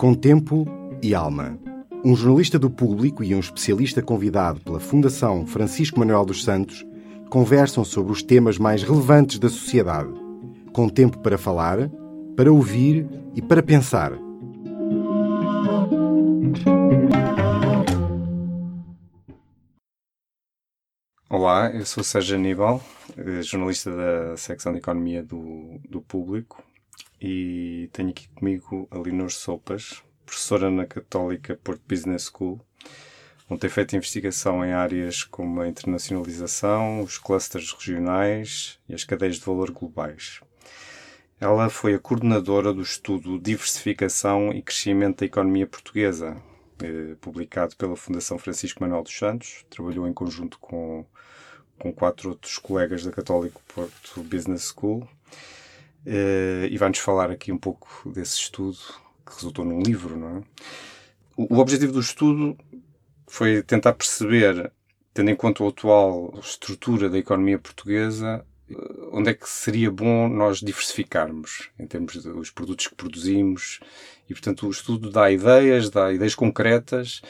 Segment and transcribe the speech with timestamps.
[0.00, 0.66] Com tempo
[1.02, 1.58] e alma.
[2.02, 6.86] Um jornalista do público e um especialista convidado pela Fundação Francisco Manuel dos Santos
[7.28, 10.10] conversam sobre os temas mais relevantes da sociedade.
[10.72, 11.90] Com tempo para falar,
[12.34, 14.12] para ouvir e para pensar.
[21.28, 22.82] Olá, eu sou Sérgio Aníbal,
[23.18, 26.69] eh, jornalista da secção de Economia do, do Público
[27.20, 32.60] e tenho aqui comigo a Linor Sopas, professora na Católica Porto Business School,
[33.48, 39.36] onde tem feito investigação em áreas como a internacionalização, os clusters regionais e as cadeias
[39.36, 40.40] de valor globais.
[41.40, 46.36] Ela foi a coordenadora do estudo Diversificação e Crescimento da Economia Portuguesa,
[46.82, 49.64] eh, publicado pela Fundação Francisco Manuel dos Santos.
[49.70, 51.04] Trabalhou em conjunto com,
[51.78, 55.08] com quatro outros colegas da Católico Porto Business School.
[56.06, 58.78] Eh, e vai-nos falar aqui um pouco desse estudo
[59.26, 60.42] que resultou num livro, não é?
[61.36, 62.56] O, o objetivo do estudo
[63.28, 64.72] foi tentar perceber,
[65.12, 68.74] tendo em conta a atual estrutura da economia portuguesa, eh,
[69.12, 73.80] onde é que seria bom nós diversificarmos em termos dos produtos que produzimos
[74.28, 77.20] e, portanto, o estudo dá ideias, dá ideias concretas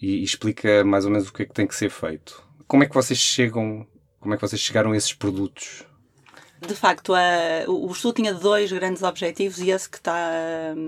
[0.00, 2.42] e, e explica mais ou menos o que é que tem que ser feito.
[2.66, 3.86] Como é que vocês chegam,
[4.18, 5.84] como é que vocês chegaram a esses produtos?
[6.66, 10.14] De facto, a, o estudo tinha dois grandes objetivos e esse que está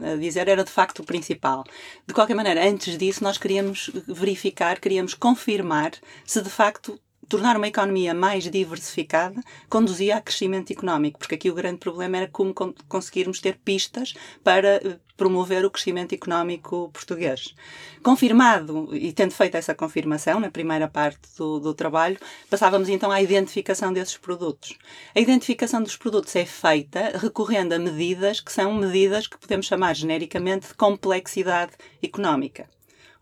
[0.05, 1.65] a dizer era de facto o principal.
[2.07, 5.93] De qualquer maneira, antes disso, nós queríamos verificar, queríamos confirmar
[6.27, 7.01] se de facto
[7.33, 12.29] tornar uma economia mais diversificada conduzia a crescimento económico, porque aqui o grande problema era
[12.29, 12.53] como
[12.87, 14.13] conseguirmos ter pistas
[14.45, 17.55] para eh, promover o crescimento económico português.
[18.03, 22.19] Confirmado, e tendo feito essa confirmação na primeira parte do, do trabalho,
[22.51, 24.77] passávamos então à identificação desses produtos.
[25.15, 29.95] A identificação dos produtos é feita recorrendo a medidas que são medidas que podemos chamar
[29.95, 32.69] genericamente de complexidade económica.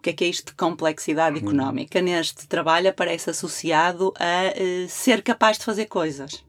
[0.01, 1.43] O que é que é isto de complexidade uhum.
[1.43, 2.01] económica?
[2.01, 6.42] Neste trabalho aparece associado a uh, ser capaz de fazer coisas.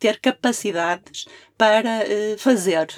[0.00, 2.88] Ter capacidades para uh, fazer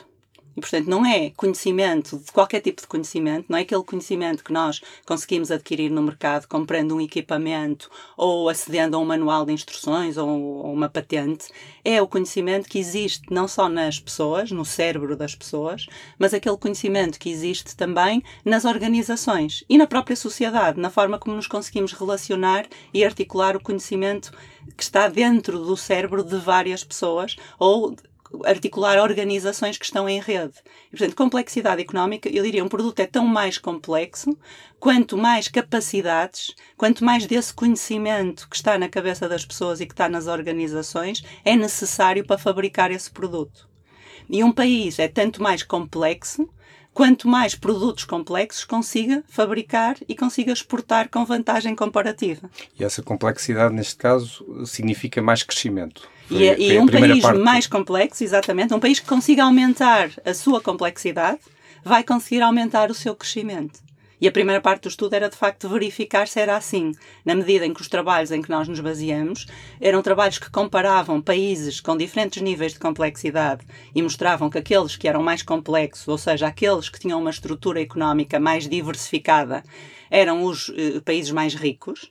[0.60, 4.52] e, portanto, não é conhecimento, de qualquer tipo de conhecimento, não é aquele conhecimento que
[4.52, 10.18] nós conseguimos adquirir no mercado comprando um equipamento ou acedendo a um manual de instruções
[10.18, 11.46] ou, ou uma patente.
[11.82, 15.86] É o conhecimento que existe não só nas pessoas, no cérebro das pessoas,
[16.18, 21.36] mas aquele conhecimento que existe também nas organizações e na própria sociedade, na forma como
[21.36, 24.30] nos conseguimos relacionar e articular o conhecimento
[24.76, 27.96] que está dentro do cérebro de várias pessoas ou
[28.44, 30.54] articular organizações que estão em rede.
[30.88, 34.36] E, portanto, complexidade económica, eu diria, um produto é tão mais complexo
[34.78, 39.92] quanto mais capacidades, quanto mais desse conhecimento que está na cabeça das pessoas e que
[39.92, 43.69] está nas organizações é necessário para fabricar esse produto.
[44.28, 46.48] E um país é tanto mais complexo
[46.92, 52.50] quanto mais produtos complexos consiga fabricar e consiga exportar com vantagem comparativa.
[52.78, 56.08] E essa complexidade, neste caso, significa mais crescimento.
[56.30, 57.40] E, é, e um país parte...
[57.40, 61.40] mais complexo, exatamente, um país que consiga aumentar a sua complexidade,
[61.84, 63.80] vai conseguir aumentar o seu crescimento.
[64.20, 66.92] E a primeira parte do estudo era de facto verificar se era assim,
[67.24, 69.46] na medida em que os trabalhos em que nós nos baseamos
[69.80, 73.64] eram trabalhos que comparavam países com diferentes níveis de complexidade
[73.94, 77.80] e mostravam que aqueles que eram mais complexos, ou seja, aqueles que tinham uma estrutura
[77.80, 79.62] económica mais diversificada,
[80.10, 82.10] eram os eh, países mais ricos,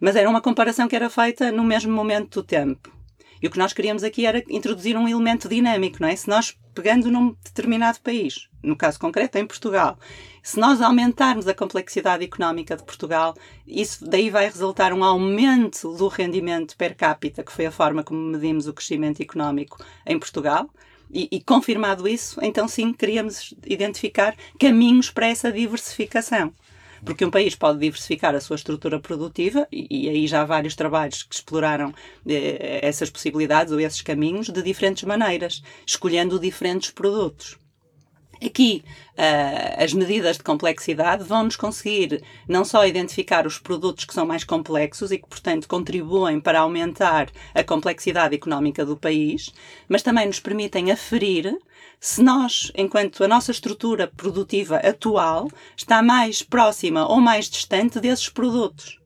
[0.00, 2.90] mas era uma comparação que era feita no mesmo momento do tempo.
[3.40, 6.16] E o que nós queríamos aqui era introduzir um elemento dinâmico, não é?
[6.16, 9.98] Se nós, pegando num determinado país, no caso concreto em Portugal,
[10.42, 13.34] se nós aumentarmos a complexidade económica de Portugal,
[13.66, 18.20] isso daí vai resultar um aumento do rendimento per capita, que foi a forma como
[18.20, 20.68] medimos o crescimento económico em Portugal.
[21.10, 26.52] E, e confirmado isso, então sim, queríamos identificar caminhos para essa diversificação.
[27.04, 30.74] Porque um país pode diversificar a sua estrutura produtiva, e, e aí já há vários
[30.74, 31.94] trabalhos que exploraram
[32.26, 37.58] eh, essas possibilidades ou esses caminhos de diferentes maneiras, escolhendo diferentes produtos.
[38.44, 44.26] Aqui, uh, as medidas de complexidade vão-nos conseguir não só identificar os produtos que são
[44.26, 49.52] mais complexos e que, portanto, contribuem para aumentar a complexidade económica do país,
[49.88, 51.56] mas também nos permitem aferir
[51.98, 58.28] se nós, enquanto a nossa estrutura produtiva atual, está mais próxima ou mais distante desses
[58.28, 58.98] produtos.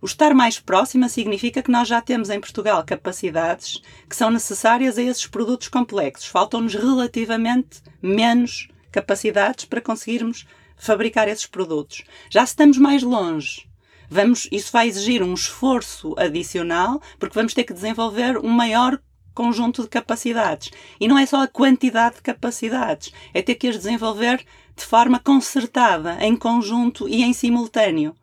[0.00, 4.98] O estar mais próxima significa que nós já temos em Portugal capacidades que são necessárias
[4.98, 6.28] a esses produtos complexos.
[6.28, 10.46] Faltam-nos relativamente menos capacidades para conseguirmos
[10.76, 12.04] fabricar esses produtos.
[12.30, 13.66] Já estamos mais longe.
[14.08, 19.00] Vamos, isso vai exigir um esforço adicional, porque vamos ter que desenvolver um maior
[19.34, 20.70] conjunto de capacidades.
[21.00, 24.44] E não é só a quantidade de capacidades, é ter que as desenvolver
[24.76, 28.14] de forma concertada, em conjunto e em simultâneo.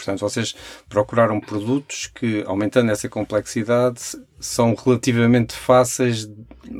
[0.00, 0.54] Portanto, vocês
[0.88, 4.00] procuraram produtos que, aumentando essa complexidade,
[4.38, 6.28] são relativamente fáceis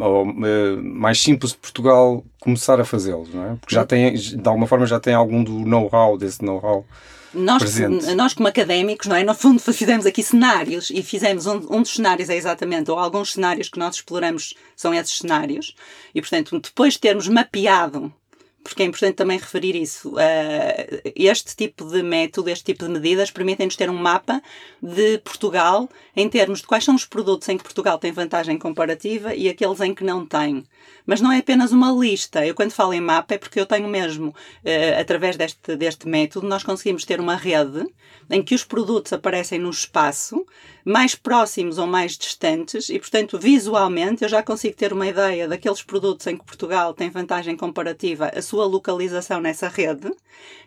[0.01, 3.57] ou uh, mais simples de Portugal começar a fazê-los, não é?
[3.57, 6.87] Porque já tem, de alguma forma, já tem algum do know-how, desse know-how.
[7.33, 7.79] Nós,
[8.17, 9.23] nós, como académicos, não é?
[9.23, 13.35] No fundo, fizemos aqui cenários e fizemos um, um, dos cenários é exatamente, ou alguns
[13.35, 15.77] cenários que nós exploramos são esses cenários,
[16.13, 18.13] e portanto, depois de termos mapeado
[18.63, 20.11] porque é importante também referir isso.
[20.11, 24.43] Uh, este tipo de método, este tipo de medidas permitem-nos ter um mapa
[24.83, 29.35] de Portugal em termos de quais são os produtos em que Portugal tem vantagem comparativa
[29.35, 30.65] e aqueles em que não tem.
[31.07, 32.47] Mas não é apenas uma lista.
[32.47, 36.47] Eu, quando falo em mapa, é porque eu tenho mesmo, uh, através deste, deste método,
[36.47, 37.87] nós conseguimos ter uma rede
[38.31, 40.47] em que os produtos aparecem no espaço,
[40.85, 45.83] mais próximos ou mais distantes, e, portanto, visualmente eu já consigo ter uma ideia daqueles
[45.83, 50.13] produtos em que Portugal tem vantagem comparativa, sua localização nessa rede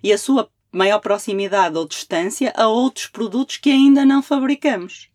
[0.02, 5.10] e a sua maior proximidade ou distância a outros produtos que ainda não fabricamos.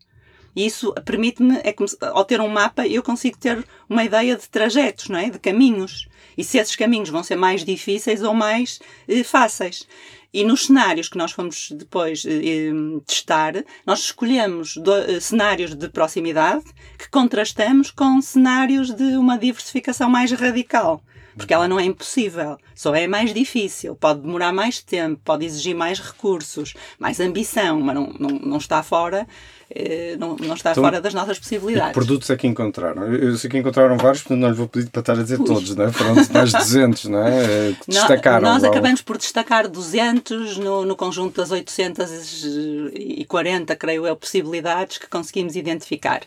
[0.55, 5.19] Isso permite-me, é ao ter um mapa, eu consigo ter uma ideia de trajetos, não
[5.19, 5.29] é?
[5.29, 6.07] de caminhos.
[6.37, 9.87] E se esses caminhos vão ser mais difíceis ou mais eh, fáceis.
[10.33, 12.71] E nos cenários que nós fomos depois eh
[13.05, 13.53] testar,
[13.85, 16.65] nós escolhemos do, eh, cenários de proximidade
[16.97, 21.01] que contrastamos com cenários de uma diversificação mais radical.
[21.35, 25.75] Porque ela não é impossível, só é mais difícil, pode demorar mais tempo, pode exigir
[25.75, 29.27] mais recursos, mais ambição, mas não, não, não está fora
[29.71, 31.89] eh, não, não está então, fora das nossas possibilidades.
[31.89, 33.03] Que produtos é que encontraram?
[33.13, 35.45] Eu sei que encontraram vários, portanto não lhes vou pedir para estar a dizer Ui.
[35.45, 35.91] todos, não é?
[35.91, 37.43] Foram mais de 200, não é?
[37.43, 38.49] Eh, que destacaram.
[38.49, 45.55] Nós acabamos por destacar 200 no, no conjunto das 840, creio eu, possibilidades que conseguimos
[45.55, 46.21] identificar.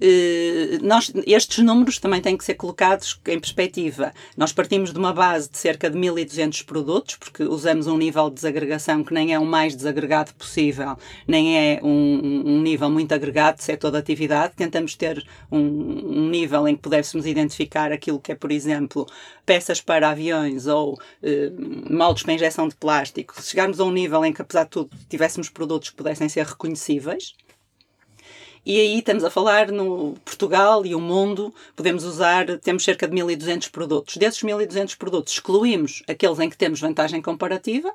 [0.00, 4.12] Eh, nós, estes números também têm que ser colocados em perspectiva.
[4.40, 8.36] Nós partimos de uma base de cerca de 1.200 produtos, porque usamos um nível de
[8.36, 10.96] desagregação que nem é o mais desagregado possível,
[11.28, 14.54] nem é um, um nível muito agregado de setor de atividade.
[14.56, 15.22] Tentamos ter
[15.52, 19.04] um, um, nível em que pudéssemos identificar aquilo que é, por exemplo,
[19.44, 21.52] peças para aviões ou eh,
[21.90, 23.38] moldes para injeção de plástico.
[23.38, 26.46] Se chegarmos a um nível em que, apesar de tudo, tivéssemos produtos que pudessem ser
[26.46, 27.34] reconhecíveis,
[28.64, 33.14] e aí estamos a falar no Portugal e o mundo, podemos usar, temos cerca de
[33.16, 34.16] 1.200 produtos.
[34.16, 37.92] Desses 1.200 produtos, excluímos aqueles em que temos vantagem comparativa,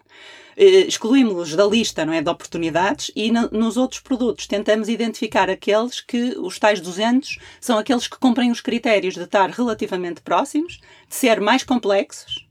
[0.57, 5.50] eh, excluímos-los da lista não é, de oportunidades e no, nos outros produtos tentamos identificar
[5.50, 10.79] aqueles que, os tais 200, são aqueles que cumprem os critérios de estar relativamente próximos,
[11.07, 12.44] de ser mais complexos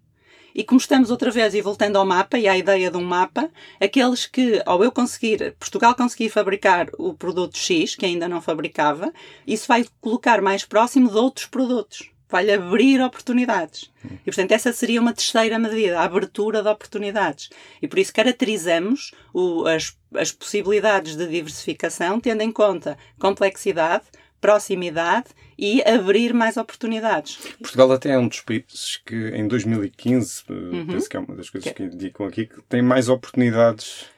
[0.55, 3.51] e como estamos outra vez e voltando ao mapa e à ideia de um mapa,
[3.81, 9.13] aqueles que, ao eu conseguir, Portugal conseguir fabricar o produto X, que ainda não fabricava,
[9.47, 12.11] isso vai colocar mais próximo de outros produtos.
[12.29, 13.91] Vai-lhe abrir oportunidades.
[14.05, 17.51] E, portanto, essa seria uma terceira medida, a abertura de oportunidades.
[17.83, 24.05] E por isso caracterizamos o, as, as possibilidades de diversificação, tendo em conta complexidade,
[24.45, 27.39] proximidade e abrir mais oportunidades.
[27.59, 30.87] Portugal até é um dos países que em 2015, eh, uhum.
[30.87, 34.13] penso que é uma das coisas que, que indicam aqui, que tem mais oportunidades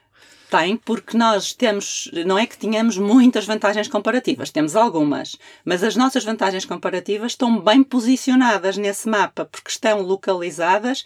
[0.50, 5.96] tem, porque nós temos, não é que tenhamos muitas vantagens comparativas, temos algumas, mas as
[5.96, 11.04] nossas vantagens comparativas estão bem posicionadas nesse mapa, porque estão localizadas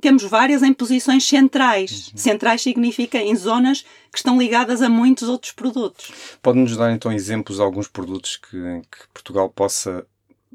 [0.00, 2.08] temos várias em posições centrais.
[2.08, 2.16] Uhum.
[2.16, 6.12] Centrais significa em zonas que estão ligadas a muitos outros produtos.
[6.42, 10.06] Pode-nos dar então exemplos de alguns produtos que, em que Portugal possa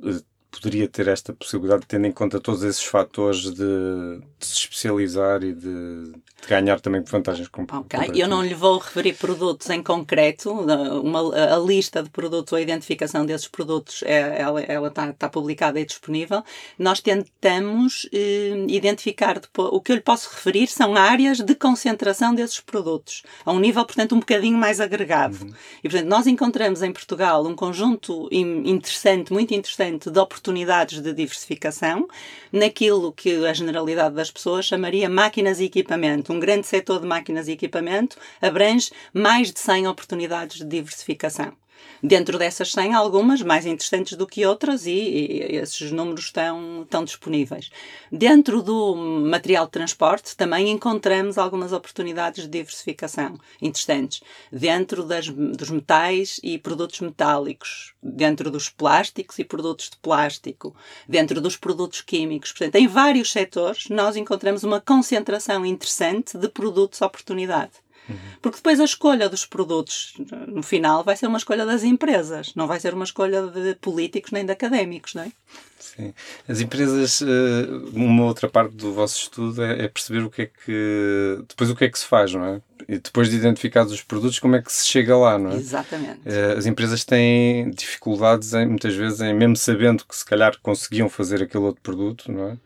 [0.03, 0.21] eh,
[0.51, 5.53] poderia ter esta possibilidade, tendo em conta todos esses fatores de, de se especializar e
[5.53, 8.09] de, de, ganhar também vantagens comparativas.
[8.09, 12.57] Ok, eu não lhe vou referir produtos em concreto, uma, a lista de produtos ou
[12.57, 16.43] a identificação desses produtos, é, ela, ela está, está publicada e disponível.
[16.77, 22.35] Nós tentamos eh, identificar, depois, o que eu lhe posso referir são áreas de concentração
[22.35, 25.37] desses produtos, a um nível, portanto, um bocadinho mais agregado.
[25.41, 25.53] Uhum.
[25.81, 31.13] E, portanto, nós encontramos em Portugal um conjunto interessante, muito interessante, de oportunidades oportunidades de
[31.13, 32.07] diversificação
[32.51, 36.33] naquilo que a generalidade das pessoas chamaria máquinas e equipamento.
[36.33, 41.60] Um grande setor de máquinas e equipamento abrange mais de 100 oportunidades de diversificação.
[42.03, 47.03] Dentro dessas 100, algumas mais interessantes do que outras e, e, esses números estão, estão
[47.03, 47.69] disponíveis.
[48.11, 54.21] Dentro do material de transporte também encontramos algumas oportunidades de diversificação interessantes.
[54.51, 60.75] Dentro das, dos metais e produtos metálicos, dentro dos plásticos e produtos de plástico,
[61.07, 62.51] dentro dos produtos químicos.
[62.51, 67.73] Portanto, em vários setores nós encontramos uma concentração interessante de produtos oportunidade.
[68.09, 68.15] Uhum.
[68.41, 70.13] Porque depois a escolha dos produtos,
[70.47, 74.31] no final, vai ser uma escolha das empresas, não vai ser uma escolha de políticos
[74.31, 75.31] nem de académicos, não é?
[75.79, 76.13] Sim.
[76.47, 80.45] As empresas, eh, uma outra parte do vosso estudo é, é, perceber o que é
[80.45, 81.43] que.
[81.49, 82.61] Depois o que é que se faz, não é?
[82.87, 85.55] E depois de identificados os produtos, como é que se chega lá, não é?
[85.55, 86.21] Exatamente.
[86.25, 91.09] Eh, as empresas têm dificuldades, em, muitas vezes, em, mesmo sabendo que se calhar conseguiam
[91.09, 92.57] fazer aquele outro produto, não é?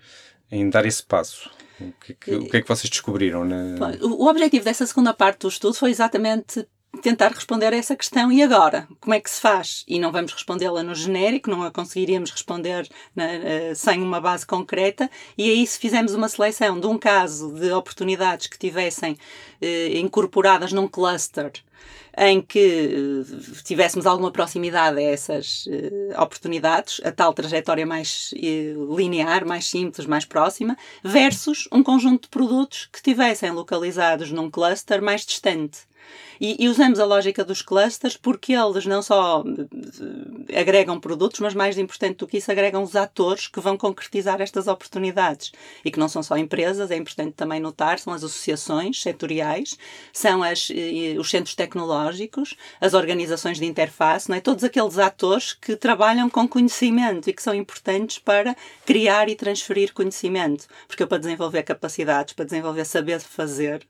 [0.51, 1.50] Em dar esse passo.
[1.79, 3.44] O que, é que, o que é que vocês descobriram?
[3.44, 3.98] Na...
[4.01, 6.65] O objetivo dessa segunda parte do estudo foi exatamente
[7.01, 8.88] tentar responder a essa questão e agora?
[9.00, 9.84] Como é que se faz?
[9.88, 14.46] E não vamos respondê-la no genérico, não a conseguiríamos responder na, uh, sem uma base
[14.46, 19.98] concreta, e aí se fizemos uma seleção de um caso de oportunidades que tivessem uh,
[19.98, 21.51] incorporadas num cluster
[22.17, 25.65] em que uh, tivéssemos alguma proximidade a essas
[26.17, 28.34] oportunidades, a tal trajetória mais
[28.95, 35.01] linear, mais simples, mais próxima, versus um conjunto de produtos que tivessem localizados num cluster
[35.01, 35.79] mais distante.
[36.40, 39.44] E, e, usamos a lógica dos clusters porque eles não só
[40.50, 44.42] eh, agregam produtos, mas mais importante do que isso, agregam os atores que vão concretizar
[44.42, 45.52] estas oportunidades.
[45.84, 49.78] E que não são só empresas, é importante também notar, são as associações setoriais,
[50.12, 50.70] são as,
[51.18, 54.42] os centros tecnológicos, as organizações de interface, não é?
[54.42, 59.94] todos aqueles atores que trabalham com conhecimento e que são importantes para criar e transferir
[59.94, 60.68] conhecimento.
[60.88, 63.86] Porque eu, para desenvolver capacidades, para desenvolver saber fazer,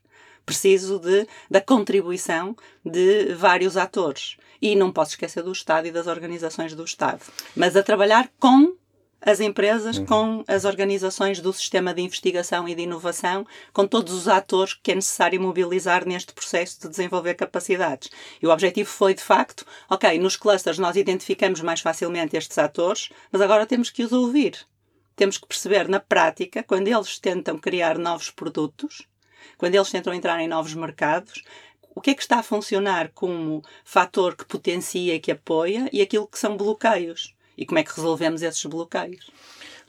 [0.46, 4.38] preciso de, da contribuição de vários atores.
[4.62, 7.22] E não posso esquecer do Estado e das organizações do Estado.
[7.56, 8.76] Mas a trabalhar com
[9.26, 10.06] as empresas, uhum.
[10.06, 14.92] com as organizações do sistema de investigação e de inovação, com todos os atores que
[14.92, 18.12] é necessário mobilizar neste processo de desenvolver capacidades.
[18.40, 23.10] E o objetivo foi, de facto, ok, nos clusters nós identificamos mais facilmente estes atores,
[23.32, 24.60] mas agora temos que os ouvir.
[25.16, 29.08] Temos que perceber na prática, quando eles tentam criar novos produtos,
[29.58, 31.44] quando eles tentam entrar em novos mercados,
[31.96, 36.02] o que é que está a funcionar como fator que potencia e que apoia e
[36.02, 37.34] aquilo que são bloqueios?
[37.58, 39.32] E como é que resolvemos esses bloqueios?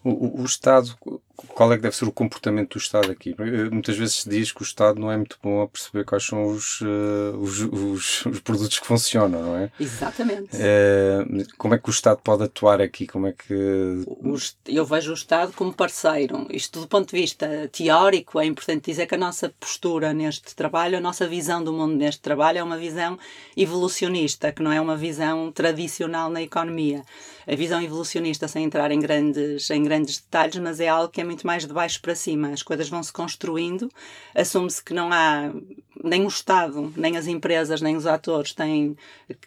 [0.05, 0.97] O, o, Estado,
[1.37, 3.35] qual é que deve ser o comportamento do Estado aqui?
[3.39, 6.25] Eh, muitas vezes se diz que o Estado não é muito bom a perceber quais
[6.25, 9.71] são os, uh, os, os, os, produtos que funcionam, não é?
[9.79, 10.57] Exatamente.
[10.57, 13.07] Uh, como é que o Estado pode atuar aqui?
[13.07, 14.05] Como é que...
[14.67, 16.47] eu vejo o Estado como parceiro.
[16.51, 20.99] Isto do ponto de vista teórico, é importante dizer que a nossa postura neste trabalho,
[20.99, 23.19] a nossa visão do mundo neste trabalho é uma visão
[23.57, 27.03] evolucionista, que não é uma visão tradicional na economia.
[27.47, 31.25] A visão evolucionista, sem entrar em grandes, em grandes detalhes, mas é algo que é
[31.27, 32.49] muito mais de baixo para cima.
[32.49, 33.91] As coisas vão se construindo,
[34.35, 35.53] assume-se que não há
[36.03, 38.97] nem o Estado, nem as empresas, nem os atores têm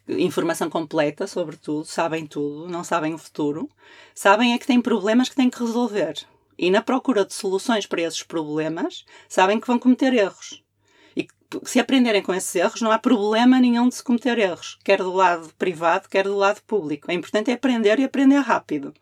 [0.08, 3.70] informação completa sobre tudo, sabem tudo, não sabem o futuro.
[4.14, 6.16] Sabem é que têm problemas que têm que resolver.
[6.58, 10.62] E na procura de soluções para esses problemas, sabem que vão cometer erros.
[11.16, 11.26] E
[11.64, 15.14] se aprenderem com esses erros, não há problema nenhum de se cometer erros, quer do
[15.14, 17.10] lado privado, quer do lado público.
[17.10, 18.94] É importante é aprender e aprender rápido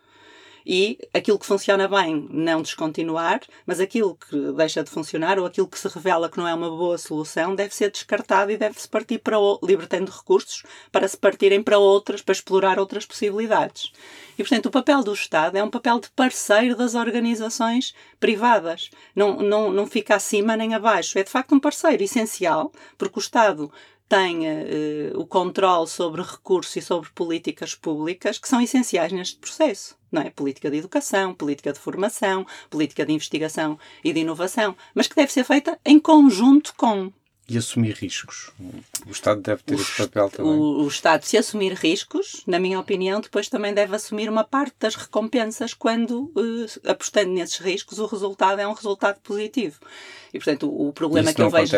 [0.69, 5.67] e aquilo que funciona bem não descontinuar, mas aquilo que deixa de funcionar ou aquilo
[5.67, 9.19] que se revela que não é uma boa solução deve ser descartado e deve-se partir
[9.19, 13.93] para o, libertando recursos para se partirem para outras, para explorar outras possibilidades.
[14.37, 18.89] E, portanto, o papel do Estado é um papel de parceiro das organizações privadas.
[19.15, 21.17] Não, não, não fica acima nem abaixo.
[21.17, 23.71] É, de facto, um parceiro essencial, porque o Estado
[24.09, 29.96] tenha uh, o controle sobre recursos e sobre políticas públicas que são essenciais neste processo.
[30.11, 30.29] Não é?
[30.29, 35.31] Política de educação, política de formação, política de investigação e de inovação, mas que deve
[35.31, 37.11] ser feita em conjunto com
[37.49, 38.51] e assumir riscos.
[39.05, 40.51] O Estado deve ter o esse papel também.
[40.51, 44.75] O, o, Estado, se assumir riscos, na minha opinião, depois também deve assumir uma parte
[44.77, 49.79] das recompensas quando, uh, apostando nesses riscos, o resultado é um resultado positivo.
[50.33, 51.77] E, portanto, o, o problema que eu vejo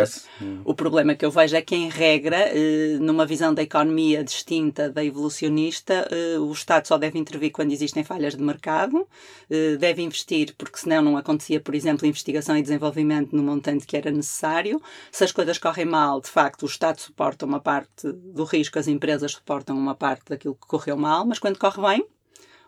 [0.66, 4.90] o problema que eu vejo é que, em regra, uh, numa visão da economia distinta
[4.90, 9.08] da evolucionista, uh, o Estado só deve intervir quando existem falhas de mercado,
[9.80, 14.12] deve investir, porque senão não acontecia, por exemplo, investigação e desenvolvimento no montante que era
[14.12, 14.82] necessário.
[15.12, 18.88] Se as coisas correm mal, de facto, o Estado suporta uma parte do risco, as
[18.88, 22.08] empresas suportam uma parte daquilo que correu mal, mas quando corre bem,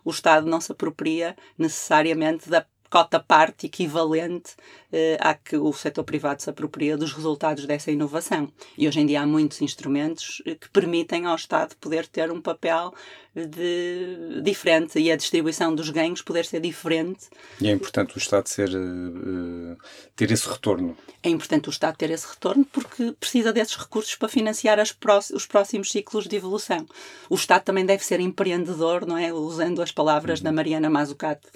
[0.04, 4.54] o Estado não se apropria necessariamente da cota parte equivalente
[4.92, 8.52] eh, à que o setor privado se apropria dos resultados dessa inovação.
[8.78, 12.42] E hoje em dia há muitos instrumentos eh, que permitem ao Estado poder ter um
[12.42, 12.94] papel
[13.34, 17.28] de, diferente e a distribuição dos ganhos poder ser diferente.
[17.60, 19.78] E é importante o Estado ser, uh,
[20.16, 20.98] ter esse retorno.
[21.24, 25.92] É importante o Estado ter esse retorno porque precisa desses recursos para financiar os próximos
[25.92, 26.86] ciclos de evolução.
[27.30, 29.32] O Estado também deve ser empreendedor, não é?
[29.32, 30.46] Usando as palavras uhum.
[30.46, 31.48] da Mariana Mazzucato,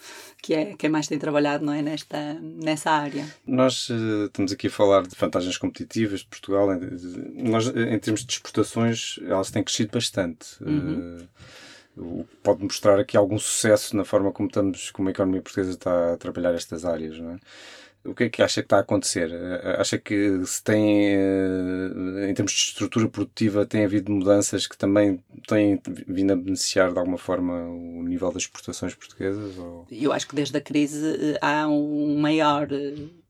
[0.42, 1.82] que é quem mais tem trabalhado não é?
[1.82, 3.28] Nesta, nessa área.
[3.46, 6.70] Nós uh, estamos aqui a falar de vantagens competitivas de Portugal.
[7.34, 10.64] Nós, em termos de exportações, elas têm crescido bastante.
[10.64, 11.18] Uhum.
[11.20, 11.28] Uh,
[12.44, 16.18] pode mostrar aqui algum sucesso na forma como estamos, como a economia portuguesa está a
[16.18, 17.40] trabalhar estas áreas, não é?
[18.06, 19.32] O que é que acha que está a acontecer?
[19.32, 24.78] Eh, acha que se tem, eh, em termos de estrutura produtiva, tem havido mudanças que
[24.78, 29.58] também têm vindo a beneficiar de alguma forma o nível das exportações portuguesas?
[29.58, 29.88] Ou...
[29.92, 32.68] Eu acho que desde a crise eh, há um maior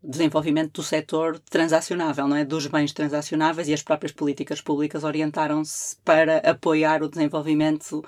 [0.07, 2.45] desenvolvimento do setor transacionável, não é?
[2.45, 8.03] Dos bens transacionáveis e as próprias políticas públicas orientaram-se para apoiar o desenvolvimento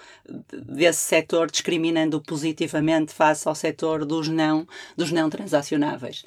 [0.52, 6.24] desse setor, discriminando positivamente face ao setor dos não, dos não transacionáveis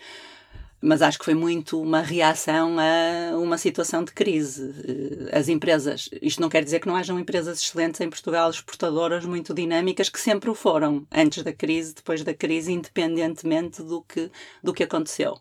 [0.81, 4.75] mas acho que foi muito uma reação a uma situação de crise.
[4.87, 9.25] Eh, as empresas, isto não quer dizer que não hajam empresas excelentes em Portugal, exportadoras
[9.25, 14.31] muito dinâmicas, que sempre o foram, antes da crise, depois da crise, independentemente do que,
[14.63, 15.39] do que aconteceu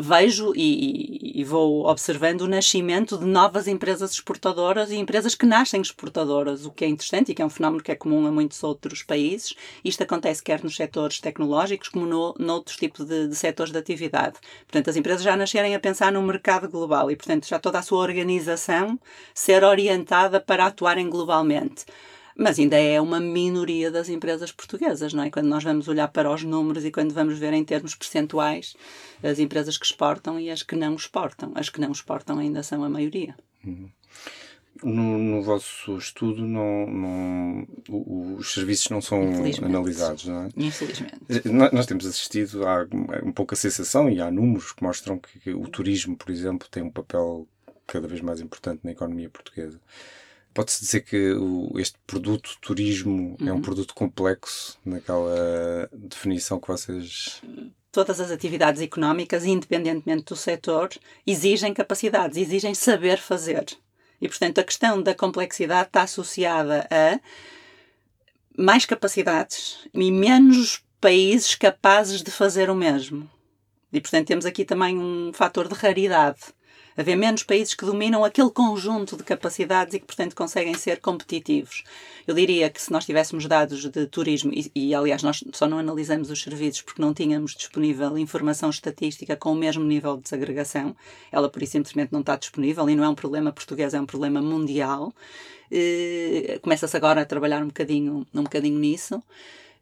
[0.00, 5.80] vejo e, e, vou observando o nascimento de novas empresas exportadoras e empresas que nascem
[5.80, 8.62] exportadoras, o que é interessante e que é um fenómeno que é comum a muitos
[8.62, 9.54] outros países.
[9.84, 14.38] Isto acontece quer nos setores tecnológicos como no, noutros tipos de, de setores de atividade.
[14.66, 17.82] Portanto, as empresas já nascerem a pensar no mercado global e, portanto, já toda a
[17.82, 18.98] sua organização
[19.34, 21.84] ser orientada para atuarem globalmente
[22.40, 25.30] mas ainda é uma minoria das empresas portuguesas, não é?
[25.30, 28.74] Quando nós vamos olhar para os números e quando vamos ver em termos percentuais
[29.22, 31.52] as empresas que exportam e as que não exportam.
[31.54, 33.36] As que não exportam ainda são a maioria.
[33.62, 33.90] Uhum.
[34.82, 37.68] No, no, vosso estudo, não, não,
[38.38, 39.20] os serviços não são
[39.62, 40.48] analisados, não é?
[40.56, 41.20] Infelizmente.
[41.74, 42.86] Nós temos assistido a
[43.22, 46.66] um pouco a sensação e há números que mostram que, que o turismo, por exemplo,
[46.70, 47.46] tem um papel
[47.86, 49.78] cada vez mais importante na economia portuguesa.
[50.52, 53.48] Pode-se dizer que o, este produto turismo uhum.
[53.48, 53.62] é um uhum.
[53.62, 57.40] produto complexo naquela definição que vocês.
[57.92, 60.90] Todas as atividades económicas, independentemente do setor,
[61.26, 63.66] exigem capacidades, exigem saber fazer.
[64.20, 67.18] E, portanto, a questão da complexidade está associada a
[68.56, 73.28] mais capacidades e menos países capazes de fazer o mesmo.
[73.92, 76.40] E, portanto, temos aqui também um fator de raridade
[77.00, 81.82] haver menos países que dominam aquele conjunto de capacidades e que, portanto, conseguem ser competitivos.
[82.26, 85.78] Eu diria que se nós tivéssemos dados de turismo, e, e aliás, nós só não
[85.78, 90.94] analisamos os serviços porque não tínhamos disponível informação estatística com o mesmo nível de desagregação,
[91.32, 94.06] ela por isso simplesmente não está disponível e não é um problema português, é um
[94.06, 95.12] problema mundial.
[95.70, 99.22] Eh, começa-se agora a trabalhar um bocadinho, um bocadinho nisso.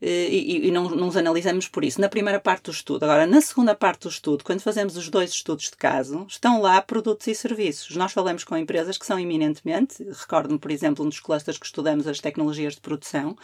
[0.01, 2.01] Eh, e, e não, nos analisamos por isso.
[2.01, 3.03] Na primeira parte do estudo.
[3.05, 6.81] Agora, na segunda parte do estudo, quando fazemos os dois estudos de caso, estão lá
[6.81, 7.97] produtos e serviços.
[7.97, 12.07] Nós falamos com empresas que são eminentemente, recordo-me, por exemplo, um dos clusters que estudamos,
[12.07, 13.37] as tecnologias de produção,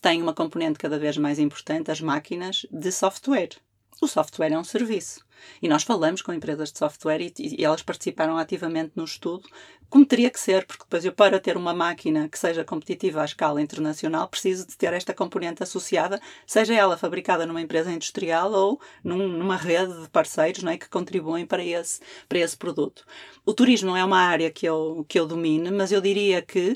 [0.00, 3.50] tem uma componente cada vez mais importante, as máquinas, de software.
[4.00, 5.20] O software é um serviço.
[5.60, 9.46] E nós falamos com empresas de software e, e, elas participaram ativamente no estudo,
[9.90, 13.24] como teria que ser, porque depois eu, para ter uma máquina que seja competitiva à
[13.26, 18.80] escala internacional, preciso de ter esta componente associada, seja ela fabricada numa empresa industrial ou
[19.04, 23.04] num, numa rede de parceiros não é, que contribuem para esse, para esse produto.
[23.44, 26.74] O turismo não é uma área que eu, que eu domine, mas eu diria que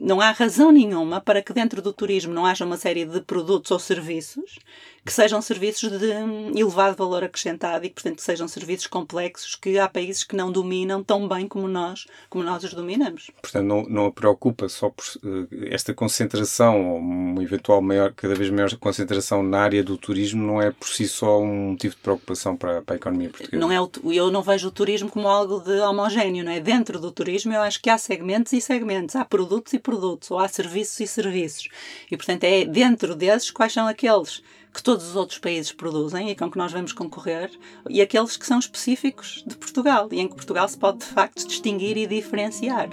[0.00, 3.70] não há razão nenhuma para que dentro do turismo não haja uma série de produtos
[3.70, 4.58] ou serviços
[5.04, 6.10] que sejam serviços de
[6.58, 11.02] elevado valor acrescentado e que, portanto, sejam serviços complexos que há países que não dominam
[11.02, 13.30] tão bem como nós, como nós os dominamos.
[13.40, 18.34] Portanto, não, não a preocupa só por uh, esta concentração, ou uma eventual maior, cada
[18.34, 22.00] vez maior concentração na área do turismo, não é por si só um motivo de
[22.00, 23.58] preocupação para, para a economia portuguesa?
[23.58, 26.60] Não é o, eu não vejo o turismo como algo de homogéneo, não é?
[26.60, 30.38] Dentro do turismo eu acho que há segmentos e segmentos, há produtos e produtos, ou
[30.38, 31.68] há serviços e serviços.
[32.10, 36.36] E, portanto, é dentro desses quais são aqueles que todos os outros países produzem e
[36.36, 37.50] com que nós vamos concorrer,
[37.88, 41.46] e aqueles que são específicos de Portugal e em que Portugal se pode de facto
[41.46, 42.88] distinguir e diferenciar.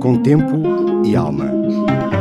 [0.00, 2.17] Com tempo e alma.